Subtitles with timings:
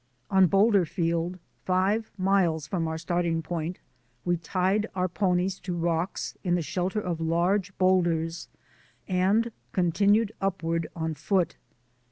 [0.31, 3.77] On Boulderfield, five miles from our starting point,
[4.25, 8.49] we tied our ponies to rocks in the shelter of large boulders
[9.07, 11.55] and continued upward on foot.